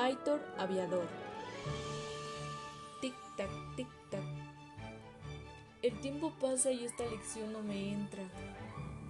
Aitor 0.00 0.40
Aviador. 0.56 1.04
Tic-tac, 3.02 3.50
tic-tac. 3.76 4.22
El 5.82 6.00
tiempo 6.00 6.32
pasa 6.40 6.70
y 6.70 6.86
esta 6.86 7.04
lección 7.04 7.52
no 7.52 7.62
me 7.62 7.92
entra. 7.92 8.22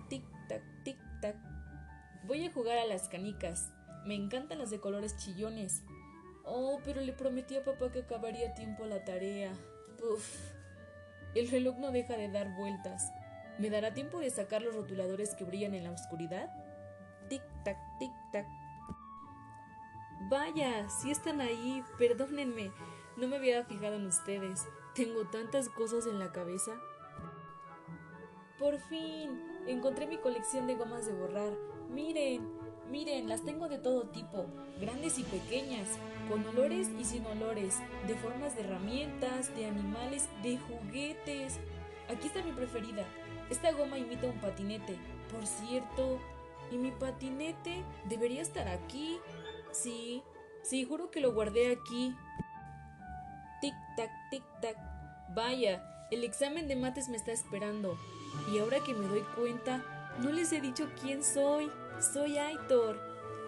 Tic-tac, 0.09 0.61
tic-tac. 0.83 1.37
Voy 2.25 2.45
a 2.45 2.53
jugar 2.53 2.79
a 2.79 2.87
las 2.87 3.09
canicas. 3.09 3.71
Me 4.05 4.17
encantan 4.17 4.59
las 4.59 4.71
de 4.71 4.81
colores 4.81 5.17
chillones. 5.17 5.85
Oh, 6.45 6.81
pero 6.85 7.01
le 7.03 7.13
prometí 7.13 7.55
a 7.55 7.63
papá 7.63 7.93
que 7.93 8.01
acabaría 8.01 8.49
a 8.49 8.55
tiempo 8.55 8.85
la 8.85 9.05
tarea. 9.05 9.53
Uf. 10.03 10.41
El 11.37 11.49
reloj 11.53 11.79
no 11.79 11.93
deja 11.93 12.17
de 12.17 12.33
dar 12.33 12.57
vueltas. 12.57 13.13
¿Me 13.59 13.71
dará 13.71 13.95
tiempo 13.95 14.19
de 14.19 14.31
sacar 14.31 14.61
los 14.61 14.75
rotuladores 14.75 15.37
que 15.37 15.45
brillan 15.45 15.75
en 15.75 15.85
la 15.85 15.93
oscuridad? 15.93 16.51
Tic-tac, 17.29 17.77
tic-tac. 18.01 18.60
Vaya, 20.31 20.89
si 20.89 21.11
están 21.11 21.41
ahí, 21.41 21.83
perdónenme. 21.99 22.71
No 23.17 23.27
me 23.27 23.35
había 23.35 23.65
fijado 23.65 23.97
en 23.97 24.07
ustedes. 24.07 24.65
Tengo 24.95 25.25
tantas 25.25 25.69
cosas 25.69 26.07
en 26.07 26.21
la 26.21 26.31
cabeza. 26.31 26.81
Por 28.57 28.79
fin, 28.79 29.43
encontré 29.67 30.07
mi 30.07 30.19
colección 30.19 30.69
de 30.69 30.77
gomas 30.77 31.05
de 31.07 31.15
borrar. 31.15 31.53
Miren, 31.89 32.49
miren, 32.93 33.29
las 33.29 33.43
tengo 33.43 33.69
de 33.69 33.79
todo 33.79 34.11
tipo, 34.11 34.47
grandes 34.81 35.19
y 35.19 35.25
pequeñas, 35.25 35.89
con 36.29 36.47
olores 36.47 36.91
y 36.97 37.05
sin 37.05 37.27
olores, 37.27 37.81
de 38.07 38.15
formas 38.15 38.55
de 38.55 38.61
herramientas, 38.61 39.53
de 39.57 39.67
animales, 39.67 40.29
de 40.45 40.59
juguetes. 40.59 41.59
Aquí 42.09 42.29
está 42.29 42.41
mi 42.45 42.53
preferida. 42.53 43.05
Esta 43.51 43.73
goma 43.73 43.99
imita 43.99 44.29
un 44.29 44.39
patinete. 44.39 44.97
Por 45.33 45.45
cierto, 45.45 46.21
¿y 46.71 46.79
mi 46.79 46.93
patinete 46.93 47.83
debería 48.09 48.43
estar 48.43 48.69
aquí? 48.69 49.19
Sí, 49.73 50.23
sí, 50.63 50.85
juro 50.85 51.11
que 51.11 51.21
lo 51.21 51.33
guardé 51.33 51.73
aquí. 51.73 52.15
Tic-tac, 53.63 54.11
tic-tac. 54.31 54.77
Vaya, 55.35 55.83
el 56.11 56.25
examen 56.25 56.69
de 56.69 56.77
mates 56.77 57.09
me 57.09 57.17
está 57.17 57.33
esperando. 57.33 57.99
Y 58.53 58.59
ahora 58.59 58.81
que 58.81 58.95
me 58.95 59.07
doy 59.07 59.23
cuenta, 59.37 59.83
no 60.19 60.31
les 60.33 60.53
he 60.53 60.61
dicho 60.61 60.89
quién 61.01 61.23
soy. 61.23 61.71
Soy 62.01 62.39
Aitor. 62.39 62.99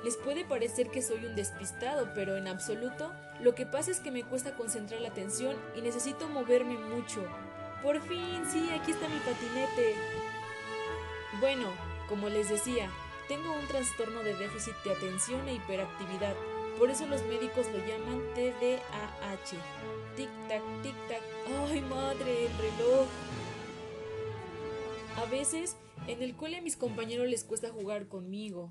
Les 0.05 0.17
puede 0.17 0.45
parecer 0.45 0.91
que 0.91 1.01
soy 1.01 1.25
un 1.25 1.37
despistado, 1.37 2.11
pero 2.15 2.37
en 2.37 2.49
absoluto, 2.49 3.13
lo 3.41 3.55
que 3.55 3.67
pasa 3.67 3.91
es 3.91 4.01
que 4.01 4.11
me 4.11 4.25
cuesta 4.25 4.57
concentrar 4.57 5.01
la 5.01 5.09
atención 5.09 5.57
y 5.77 5.81
necesito 5.81 6.29
moverme 6.29 6.77
mucho. 6.77 7.25
Por 7.83 8.01
fin, 8.01 8.43
sí, 8.51 8.69
aquí 8.71 8.93
está 8.93 9.09
mi 9.09 9.19
patinete. 9.19 9.95
Bueno, 11.41 11.69
como 12.09 12.29
les 12.29 12.49
decía, 12.49 12.91
tengo 13.33 13.55
un 13.55 13.67
trastorno 13.67 14.23
de 14.23 14.35
déficit 14.35 14.75
de 14.85 14.93
atención 14.93 15.49
e 15.49 15.55
hiperactividad. 15.55 16.37
Por 16.79 16.91
eso 16.91 17.07
los 17.07 17.23
médicos 17.23 17.67
lo 17.73 17.79
llaman 17.79 18.21
TDAH. 18.35 19.57
Tic-tac, 20.17 20.63
tic-tac. 20.83 21.23
¡Ay, 21.67 21.81
madre, 21.81 22.45
el 22.45 22.59
reloj! 22.59 23.07
A 25.17 25.25
veces, 25.31 25.79
en 26.07 26.23
el 26.23 26.37
cole 26.37 26.59
a 26.59 26.61
mis 26.61 26.77
compañeros 26.77 27.27
les 27.27 27.43
cuesta 27.43 27.71
jugar 27.71 28.07
conmigo, 28.07 28.71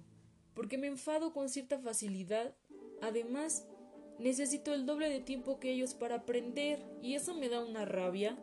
porque 0.54 0.78
me 0.78 0.86
enfado 0.86 1.34
con 1.34 1.50
cierta 1.50 1.80
facilidad. 1.80 2.56
Además, 3.02 3.66
necesito 4.20 4.76
el 4.76 4.86
doble 4.86 5.10
de 5.10 5.22
tiempo 5.22 5.60
que 5.60 5.72
ellos 5.72 5.96
para 5.96 6.18
aprender, 6.18 6.86
y 7.02 7.16
eso 7.16 7.34
me 7.34 7.50
da 7.50 7.66
una 7.66 7.84
rabia, 7.86 8.38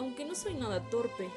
aunque 0.00 0.24
no 0.24 0.34
soy 0.34 0.54
nada 0.54 0.82
torpe. 0.90 1.28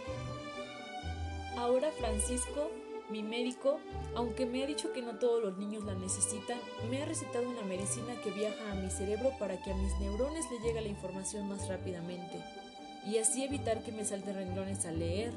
Ahora 1.57 1.91
Francisco 1.91 2.71
mi 3.09 3.23
médico, 3.23 3.79
aunque 4.15 4.45
me 4.45 4.63
ha 4.63 4.67
dicho 4.67 4.91
que 4.93 5.01
no 5.01 5.19
todos 5.19 5.43
los 5.43 5.57
niños 5.57 5.83
la 5.83 5.93
necesitan, 5.93 6.59
me 6.89 7.01
ha 7.01 7.05
recetado 7.05 7.49
una 7.49 7.61
medicina 7.61 8.19
que 8.23 8.31
viaja 8.31 8.71
a 8.71 8.75
mi 8.75 8.89
cerebro 8.89 9.31
para 9.39 9.61
que 9.61 9.71
a 9.71 9.75
mis 9.75 9.99
neurones 9.99 10.45
le 10.51 10.59
llegue 10.59 10.81
la 10.81 10.87
información 10.87 11.47
más 11.47 11.67
rápidamente 11.67 12.43
y 13.05 13.19
así 13.19 13.43
evitar 13.43 13.83
que 13.83 13.91
me 13.91 14.05
salten 14.05 14.35
renglones 14.35 14.85
al 14.85 14.99
leer. 14.99 15.33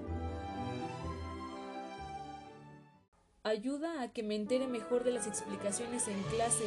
Ayuda 3.43 4.03
a 4.03 4.13
que 4.13 4.23
me 4.23 4.35
entere 4.35 4.67
mejor 4.67 5.05
de 5.05 5.13
las 5.13 5.27
explicaciones 5.27 6.09
en 6.09 6.21
clase 6.25 6.65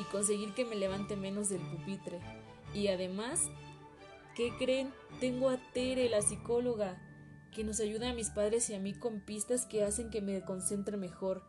y 0.00 0.04
conseguir 0.04 0.54
que 0.54 0.64
me 0.64 0.76
levante 0.76 1.16
menos 1.16 1.48
del 1.48 1.60
pupitre. 1.60 2.20
Y 2.74 2.88
además, 2.88 3.50
¿qué 4.34 4.52
creen? 4.58 4.92
Tengo 5.20 5.50
a 5.50 5.58
Tere, 5.72 6.08
la 6.08 6.22
psicóloga, 6.22 7.00
que 7.52 7.64
nos 7.64 7.80
ayuda 7.80 8.10
a 8.10 8.14
mis 8.14 8.30
padres 8.30 8.68
y 8.70 8.74
a 8.74 8.80
mí 8.80 8.94
con 8.94 9.20
pistas 9.20 9.66
que 9.66 9.84
hacen 9.84 10.10
que 10.10 10.20
me 10.20 10.42
concentre 10.42 10.96
mejor. 10.96 11.44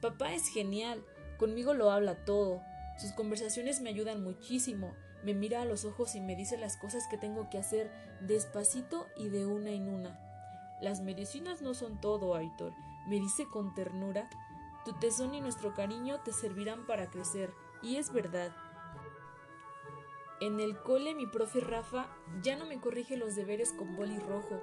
Papá 0.00 0.34
es 0.34 0.48
genial, 0.48 1.04
conmigo 1.38 1.74
lo 1.74 1.90
habla 1.90 2.24
todo. 2.24 2.60
Sus 2.98 3.12
conversaciones 3.12 3.80
me 3.80 3.90
ayudan 3.90 4.22
muchísimo. 4.22 4.94
Me 5.24 5.34
mira 5.34 5.62
a 5.62 5.64
los 5.64 5.84
ojos 5.84 6.14
y 6.14 6.20
me 6.20 6.36
dice 6.36 6.58
las 6.58 6.76
cosas 6.76 7.06
que 7.08 7.18
tengo 7.18 7.48
que 7.50 7.58
hacer 7.58 7.90
despacito 8.20 9.06
y 9.16 9.28
de 9.28 9.46
una 9.46 9.70
en 9.70 9.88
una. 9.88 10.18
Las 10.80 11.00
medicinas 11.00 11.62
no 11.62 11.74
son 11.74 12.00
todo, 12.00 12.34
Aitor, 12.34 12.72
me 13.08 13.16
dice 13.16 13.46
con 13.46 13.74
ternura. 13.74 14.28
Tu 14.84 14.92
tesón 14.94 15.34
y 15.34 15.40
nuestro 15.40 15.74
cariño 15.74 16.20
te 16.20 16.32
servirán 16.32 16.86
para 16.86 17.10
crecer, 17.10 17.52
y 17.82 17.96
es 17.96 18.12
verdad. 18.12 18.52
En 20.40 20.60
el 20.60 20.78
cole 20.78 21.16
mi 21.16 21.26
profe 21.26 21.60
Rafa 21.60 22.06
ya 22.42 22.56
no 22.56 22.64
me 22.64 22.80
corrige 22.80 23.16
los 23.16 23.34
deberes 23.34 23.72
con 23.72 23.96
boli 23.96 24.18
rojo, 24.20 24.60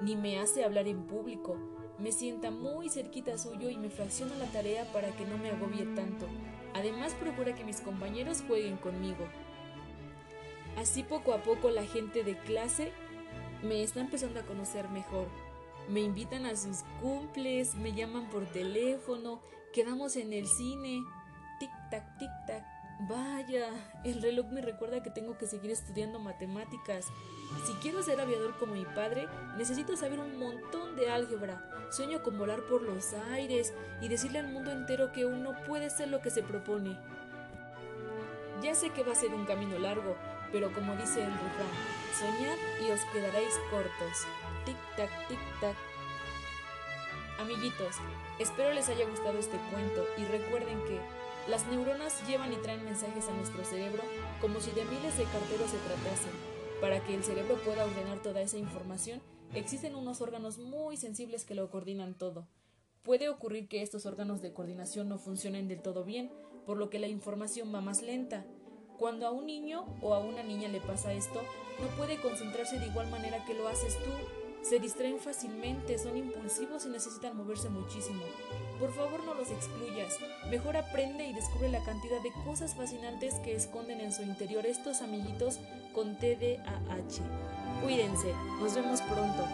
ni 0.00 0.16
me 0.16 0.38
hace 0.38 0.64
hablar 0.64 0.88
en 0.88 1.06
público. 1.06 1.56
Me 1.98 2.12
sienta 2.12 2.50
muy 2.50 2.88
cerquita 2.88 3.38
suyo 3.38 3.70
y 3.70 3.76
me 3.76 3.88
fracciona 3.88 4.36
la 4.36 4.46
tarea 4.46 4.84
para 4.92 5.10
que 5.16 5.24
no 5.24 5.38
me 5.38 5.50
agobie 5.50 5.86
tanto. 5.94 6.26
Además 6.74 7.14
procura 7.14 7.54
que 7.54 7.64
mis 7.64 7.80
compañeros 7.80 8.44
jueguen 8.46 8.76
conmigo. 8.76 9.26
Así 10.76 11.02
poco 11.02 11.32
a 11.32 11.42
poco 11.42 11.70
la 11.70 11.84
gente 11.84 12.22
de 12.22 12.36
clase 12.36 12.92
me 13.62 13.82
está 13.82 14.00
empezando 14.00 14.40
a 14.40 14.44
conocer 14.44 14.88
mejor. 14.90 15.28
Me 15.88 16.00
invitan 16.00 16.44
a 16.44 16.56
sus 16.56 16.82
cumples, 17.00 17.74
me 17.76 17.92
llaman 17.92 18.28
por 18.28 18.44
teléfono, 18.46 19.40
quedamos 19.72 20.16
en 20.16 20.32
el 20.32 20.46
cine. 20.46 21.02
Tic 21.58 21.70
tac, 21.90 22.18
tic 22.18 22.28
tac. 22.46 22.75
Vaya, 22.98 23.68
el 24.04 24.22
reloj 24.22 24.46
me 24.46 24.62
recuerda 24.62 25.02
que 25.02 25.10
tengo 25.10 25.36
que 25.36 25.46
seguir 25.46 25.70
estudiando 25.70 26.18
matemáticas. 26.18 27.06
Si 27.66 27.74
quiero 27.74 28.02
ser 28.02 28.20
aviador 28.20 28.56
como 28.58 28.72
mi 28.72 28.86
padre, 28.86 29.28
necesito 29.58 29.96
saber 29.96 30.18
un 30.18 30.38
montón 30.38 30.96
de 30.96 31.10
álgebra. 31.10 31.62
Sueño 31.90 32.22
con 32.22 32.38
volar 32.38 32.62
por 32.62 32.80
los 32.80 33.12
aires 33.12 33.74
y 34.00 34.08
decirle 34.08 34.38
al 34.38 34.48
mundo 34.48 34.72
entero 34.72 35.12
que 35.12 35.26
uno 35.26 35.54
puede 35.66 35.90
ser 35.90 36.08
lo 36.08 36.22
que 36.22 36.30
se 36.30 36.42
propone. 36.42 36.98
Ya 38.62 38.74
sé 38.74 38.88
que 38.88 39.02
va 39.02 39.12
a 39.12 39.16
ser 39.16 39.34
un 39.34 39.44
camino 39.44 39.78
largo, 39.78 40.16
pero 40.50 40.72
como 40.72 40.96
dice 40.96 41.22
el 41.22 41.30
refrán, 41.30 41.68
soñad 42.18 42.56
y 42.82 42.90
os 42.90 43.00
quedaréis 43.12 43.52
cortos. 43.70 44.26
Tic 44.64 44.76
tac, 44.96 45.28
tic 45.28 45.38
tac. 45.60 45.76
Amiguitos, 47.38 47.96
espero 48.38 48.72
les 48.72 48.88
haya 48.88 49.06
gustado 49.06 49.38
este 49.38 49.58
cuento 49.70 50.06
y 50.16 50.24
recuerden 50.24 50.82
que 50.84 50.98
las 51.48 51.66
neuronas 51.68 52.26
llevan 52.26 52.52
y 52.52 52.56
traen 52.56 52.84
mensajes 52.84 53.28
a 53.28 53.34
nuestro 53.34 53.64
cerebro 53.64 54.02
como 54.40 54.60
si 54.60 54.70
de 54.72 54.84
miles 54.84 55.16
de 55.16 55.24
carteros 55.24 55.70
se 55.70 55.78
tratase. 55.78 56.28
Para 56.80 57.04
que 57.04 57.14
el 57.14 57.24
cerebro 57.24 57.56
pueda 57.64 57.84
ordenar 57.84 58.20
toda 58.20 58.40
esa 58.40 58.58
información, 58.58 59.22
existen 59.54 59.94
unos 59.94 60.20
órganos 60.20 60.58
muy 60.58 60.96
sensibles 60.96 61.44
que 61.44 61.54
lo 61.54 61.70
coordinan 61.70 62.14
todo. 62.14 62.46
Puede 63.02 63.28
ocurrir 63.28 63.68
que 63.68 63.82
estos 63.82 64.04
órganos 64.04 64.42
de 64.42 64.52
coordinación 64.52 65.08
no 65.08 65.18
funcionen 65.18 65.68
del 65.68 65.80
todo 65.80 66.04
bien, 66.04 66.30
por 66.66 66.76
lo 66.76 66.90
que 66.90 66.98
la 66.98 67.06
información 67.06 67.72
va 67.72 67.80
más 67.80 68.02
lenta. 68.02 68.44
Cuando 68.98 69.26
a 69.26 69.30
un 69.30 69.46
niño 69.46 69.86
o 70.02 70.14
a 70.14 70.18
una 70.18 70.42
niña 70.42 70.68
le 70.68 70.80
pasa 70.80 71.12
esto, 71.12 71.40
no 71.80 71.96
puede 71.96 72.20
concentrarse 72.20 72.78
de 72.78 72.86
igual 72.86 73.08
manera 73.08 73.44
que 73.44 73.54
lo 73.54 73.68
haces 73.68 73.96
tú 73.98 74.45
se 74.68 74.80
distraen 74.80 75.20
fácilmente, 75.20 75.96
son 75.96 76.16
impulsivos 76.16 76.86
y 76.86 76.88
necesitan 76.88 77.36
moverse 77.36 77.68
muchísimo. 77.68 78.22
Por 78.80 78.92
favor 78.92 79.24
no 79.24 79.34
los 79.34 79.50
excluyas. 79.50 80.18
Mejor 80.50 80.76
aprende 80.76 81.26
y 81.26 81.32
descubre 81.32 81.68
la 81.68 81.84
cantidad 81.84 82.20
de 82.22 82.32
cosas 82.44 82.74
fascinantes 82.74 83.34
que 83.44 83.54
esconden 83.54 84.00
en 84.00 84.12
su 84.12 84.22
interior 84.22 84.66
estos 84.66 85.02
amiguitos 85.02 85.60
con 85.92 86.16
TDAH. 86.16 87.22
Cuídense, 87.82 88.32
nos 88.60 88.74
vemos 88.74 89.00
pronto. 89.02 89.44